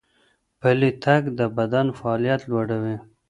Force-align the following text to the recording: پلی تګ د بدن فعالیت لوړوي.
پلی 0.59 0.91
تګ 1.03 1.23
د 1.37 1.39
بدن 1.57 1.87
فعالیت 1.97 2.41
لوړوي. 2.49 2.95